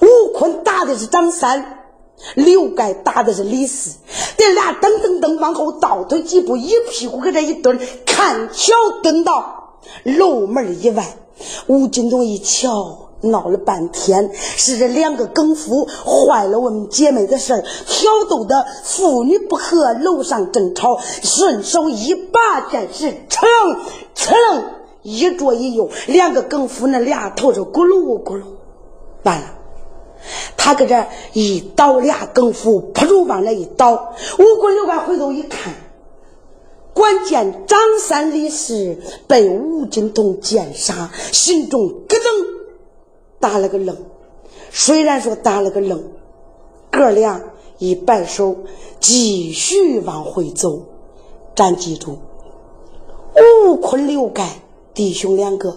[0.00, 1.90] 吴坤打的是张三，
[2.34, 3.98] 刘盖打的是李四，
[4.38, 11.04] 这俩噔噔噔往后倒退几步，一屁股搁这一蹲，看巧蹲到楼门以外。
[11.66, 23.46] 吴金东一瞧，闹了半天，是这两个更夫坏了我们姐妹的事儿，挑逗的妇女不和，楼上争吵，顺手一把剑是噌
[24.14, 24.34] 噌
[25.02, 28.42] 一左一右，两个更夫那俩头就咕噜咕噜，
[29.22, 29.46] 完了，
[30.56, 35.72] 他搁这一倒，俩更夫扑住往那一倒，五棍六怪回头一看，
[36.96, 38.96] 关键张三李四
[39.28, 42.46] 被吴金童奸杀，心中咯噔。
[43.38, 43.94] 打了个愣，
[44.70, 46.02] 虽然说打了个愣，
[46.90, 48.56] 哥俩一摆手，
[48.98, 50.86] 继续往回走。
[51.54, 52.16] 咱记住，
[53.66, 54.48] 吴坤、刘盖
[54.94, 55.76] 弟兄两个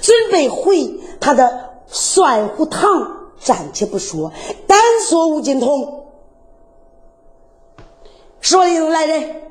[0.00, 3.16] 准备回他的帅府堂。
[3.38, 4.32] 暂且不说，
[4.66, 6.04] 单说吴金通，
[8.40, 9.47] 说一声来人，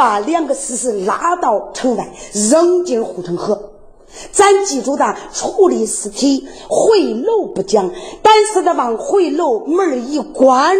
[0.00, 3.70] 把两个死尸拉到城外，扔进护城河。
[4.32, 7.90] 咱记住的，处理尸体回楼不讲，
[8.22, 10.74] 但是他往回楼门一关，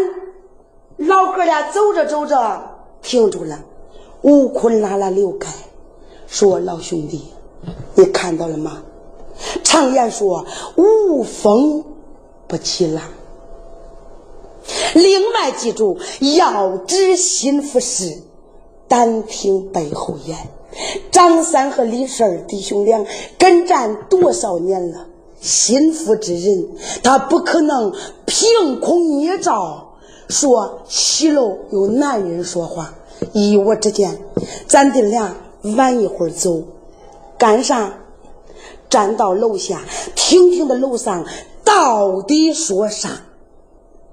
[0.97, 2.63] 老哥俩走着走着
[3.03, 3.63] 停住了。
[4.23, 5.53] 吴坤拉拉刘开，
[6.27, 7.31] 说：“老兄弟，
[7.97, 8.83] 你看到了吗？
[9.63, 10.47] 常言说，
[10.77, 11.85] 无风
[12.47, 13.05] 不起浪。
[14.95, 15.99] 另外记住，
[16.39, 18.23] 要知心腹事，
[18.91, 20.37] 单听背后言。”
[21.11, 23.07] 张三和李四弟兄俩
[23.39, 25.07] 跟战多少年了？
[25.41, 26.69] 心腹之人，
[27.03, 27.95] 他不可能
[28.27, 29.95] 凭空捏造
[30.29, 32.95] 说西楼有男人说话。
[33.33, 34.19] 依我之见，
[34.67, 35.35] 咱弟俩
[35.77, 36.63] 晚一会儿走，
[37.39, 37.95] 干啥？
[38.89, 39.83] 站到楼下
[40.15, 41.25] 听听，的楼上
[41.65, 43.23] 到底说啥？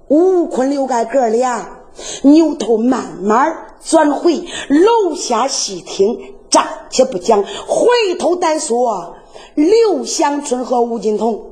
[0.07, 1.81] 吴坤、刘盖哥俩
[2.21, 4.35] 扭头慢慢转回
[4.69, 6.35] 楼下细听。
[6.49, 9.17] 暂且不讲，回头单说
[9.53, 11.51] 刘香春和吴金童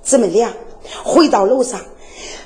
[0.00, 0.54] 姊妹俩
[1.02, 1.80] 回到楼上，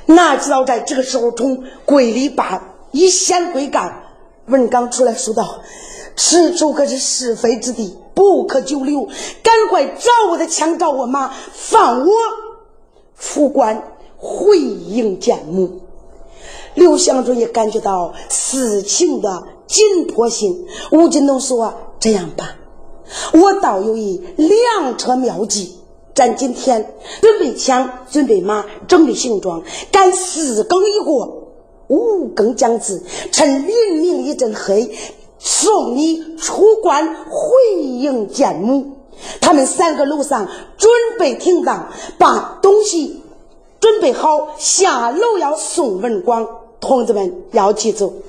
[0.07, 4.07] 哪知道在这个时候，从柜里把一掀柜盖，
[4.47, 5.61] 文刚出来说道
[6.17, 9.07] ：“此处可是是非之地，不可久留，
[9.43, 12.13] 赶快找我的枪，找我马，放我
[13.19, 15.81] 出关回营见母。”
[16.75, 19.45] 刘香春也感觉到事情的。
[19.67, 22.55] 紧迫性，吴金东说：“这样吧，
[23.33, 25.79] 我倒有一良策妙计。
[26.15, 31.49] 咱今天准备枪，准备马，整理行装，赶四更一过，
[31.89, 33.03] 五更将至，
[33.33, 34.95] 趁黎明一阵黑，
[35.39, 38.93] 送你出关回营见母。
[39.41, 40.47] 他们三个楼上
[40.77, 43.23] 准备停当，把东西
[43.81, 46.47] 准备好，下楼要送文广。
[46.85, 48.23] 同志们要记住。”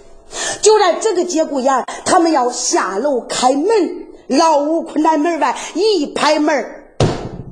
[0.62, 4.08] 就在这个节骨眼，他们要下楼开门。
[4.28, 6.84] 老吴困在门外一拍门，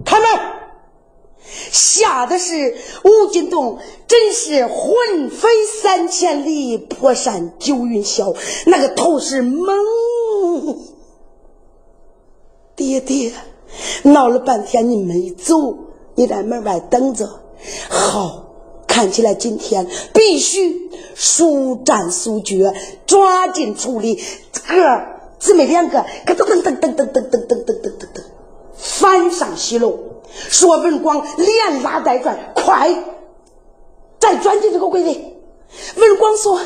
[0.03, 0.27] 开门。
[1.71, 3.77] 吓的是吴金东，
[4.07, 5.49] 真是魂飞
[5.81, 8.35] 三千里，破山九云霄，
[8.65, 9.69] 那个头是懵。
[12.75, 13.31] 爹爹，
[14.01, 15.77] 闹了半天你没走，
[16.15, 17.29] 你在门外等着。
[17.87, 18.39] 好。
[18.85, 20.82] 看起来今天必须
[21.15, 22.73] 速战速决，
[23.05, 24.21] 抓紧处理。
[24.67, 24.73] 哥
[25.39, 28.23] 姊妹两个，咯噔噔噔噔噔噔噔噔噔噔噔，
[28.77, 29.99] 翻上西楼。
[30.33, 33.03] 说文广连拉带拽，快，
[34.19, 35.35] 再钻进这个柜里。
[35.95, 36.59] 文广说：“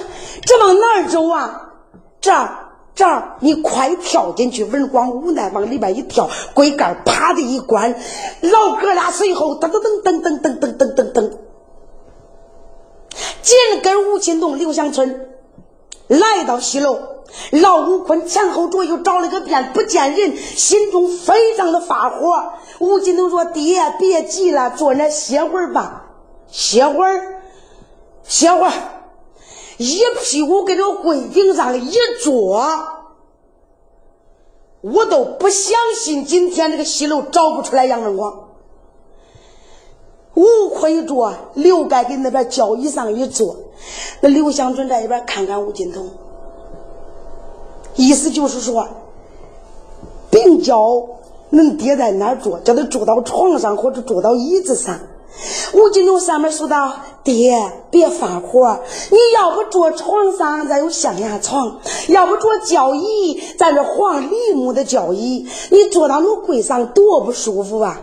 [0.45, 1.73] 这往哪儿走啊？
[2.21, 7.95] 这儿，这儿，你快跳进去。”文广无奈往里边一跳，柜盖啪的一关，
[8.41, 11.31] 老哥俩随后噔噔噔噔噔噔噔噔噔。
[13.47, 15.29] 紧跟吴金东、刘香春
[16.09, 16.99] 来到西楼，
[17.51, 22.51] 老吴坤前后左右找了个遍，不见人，心中非常的发火。
[22.79, 26.07] 吴金东说：“爹，别急了，坐那歇会儿吧，
[26.51, 27.41] 歇会儿，
[28.25, 28.73] 歇会儿。”
[29.79, 32.61] 一屁股给这柜顶上一坐，
[34.81, 38.46] 我都不相信今天这个西楼找不出来杨振广。
[40.37, 43.55] 吴坤一坐，刘盖给那边交椅上一坐，
[44.21, 46.07] 那刘香春在一边看看吴金童，
[47.95, 48.87] 意思就是说，
[50.29, 51.03] 病娇
[51.51, 54.99] 恁爹在那儿坐，叫他坐到床上或者坐到椅子上。
[55.73, 58.79] 吴金童上面说道：“爹，别发火，
[59.09, 61.79] 你要不坐床上，咱有象牙床；
[62.09, 68.01] 要不坐交椅，咱这黄梨木的交椅，你坐到那柜上多不舒服啊！”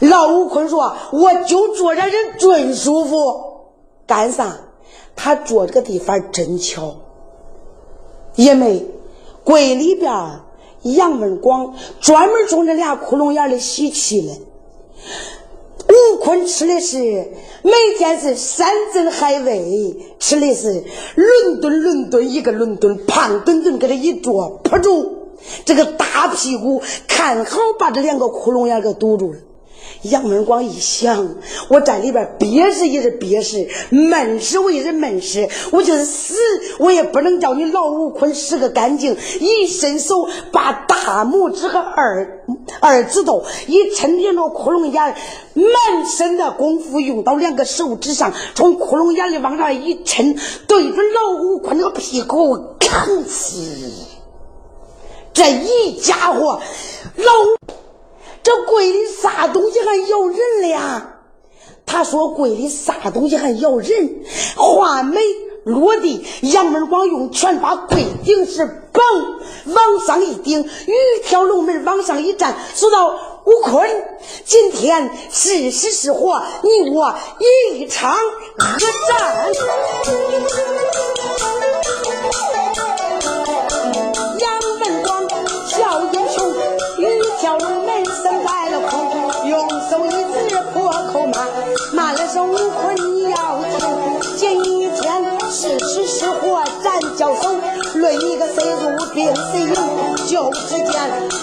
[0.00, 3.16] 老吴坤说：“我就坐这人真舒服，
[4.06, 4.56] 干啥？
[5.16, 6.96] 他坐这个地方真巧，
[8.34, 8.84] 因为
[9.44, 10.12] 柜里边
[10.82, 14.34] 杨文广专门从这俩窟窿眼里吸气了。
[15.88, 16.98] 吴坤吃的是
[17.62, 20.82] 每天是山珍海味，吃的是
[21.14, 25.28] 伦敦伦敦一个伦敦，胖墩墩给他一坐扑住，
[25.64, 29.38] 这个大屁股看好把这两个窟窿眼给堵住了。
[30.02, 31.36] 杨文广一想，
[31.68, 36.34] 我在里边憋死也是憋死，闷死我也是闷死，我就是死，
[36.78, 39.16] 我也不能叫你老吴坤死个干净。
[39.40, 42.42] 一伸手把大拇指和二
[42.80, 45.16] 二指头一抻，连着窟窿眼，
[45.54, 53.90] 满身的功夫用到两个手指上，从窟窿眼里往上一抻，对准老吴坤那个屁股，吭哧，
[55.32, 56.60] 这一家伙
[57.16, 57.24] 老。
[58.44, 61.10] 这柜里啥东西还咬人了呀？
[61.86, 64.22] 他说柜里啥东西还咬人？
[64.56, 65.20] 话没
[65.64, 69.00] 落地，杨门广用拳把柜顶是嘣
[69.66, 70.92] 往上一顶，鱼
[71.24, 73.88] 跳龙门往上一站，说道：“吴坤，
[74.44, 78.78] 今天是死是活，你我一场恶
[79.08, 79.52] 战。”
[92.46, 93.88] 吴坤，你要听，
[94.36, 97.54] 今一天是死是活，咱交手，
[97.94, 99.74] 论一个谁入兵谁赢。
[100.26, 100.94] 就只见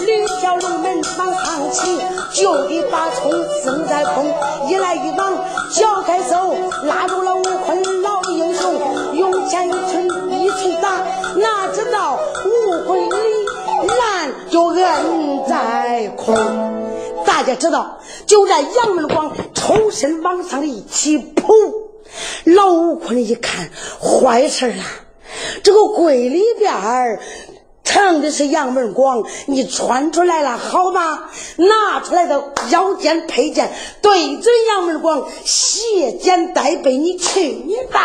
[0.06, 1.98] 吕小龙门往上起，
[2.32, 3.30] 就地把冲
[3.64, 4.32] 扔在空，
[4.68, 5.34] 一来一往，
[5.70, 6.54] 脚开手，
[6.84, 8.74] 拉住了吴坤老英雄，
[9.14, 10.88] 用前一拳一拳打，
[11.36, 13.00] 哪知道吴坤
[14.52, 16.36] 就摁在空。
[17.24, 21.54] 大家知道，就在杨文广抽身往上一起扑，
[22.44, 24.84] 老吴坤一看坏事了，
[25.62, 27.20] 这个柜里边儿
[27.82, 31.30] 藏的是杨文广，你穿出来了好吗？
[31.56, 33.72] 拿出来的腰间佩剑
[34.02, 37.98] 对准杨文广，斜肩带背，你去你的，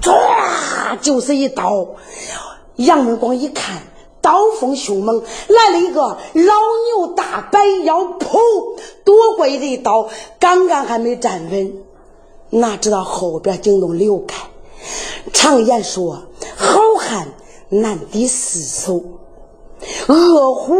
[0.00, 1.88] 唰就是一刀。
[2.76, 3.82] 杨文广一看。
[4.22, 8.38] 刀锋凶猛，来了一个老牛大摆腰，噗，
[9.04, 10.08] 躲过一刀，
[10.38, 11.72] 刚刚还没站稳，
[12.50, 14.48] 哪知道后边惊动刘开。
[15.32, 16.22] 常言说，
[16.56, 17.28] 好汉
[17.68, 19.02] 难敌四手，
[20.08, 20.74] 恶虎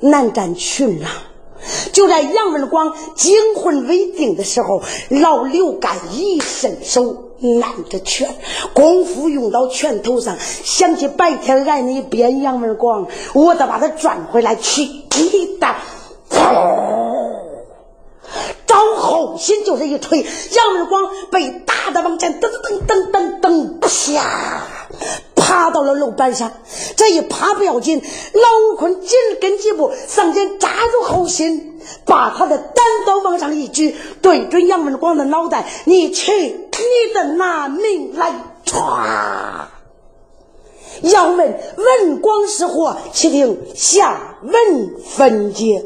[0.00, 1.10] 难战群狼。
[1.92, 7.31] 就在杨文广惊魂未定的时候，老刘干一伸手。
[7.42, 8.34] 拿着拳，
[8.72, 15.74] 功夫用到拳头上，想起白天挨那一鞭杨文广，我得把他转回来去你的！
[18.66, 24.62] 找后心就是一锤，杨文广被打的往前噔噔噔噔噔噔，啪，
[25.34, 26.52] 爬到了楼板上。
[26.96, 28.02] 这一爬不要紧，
[28.34, 31.68] 老坤紧跟几步上前扎住后心。
[32.06, 38.32] 把他的单刀往上一举，对准杨文广的脑袋，你去你的拿命来！
[38.64, 39.68] 抓！
[41.02, 41.38] 要问
[41.76, 42.96] 文广是何？
[43.12, 45.84] 且听下文分解。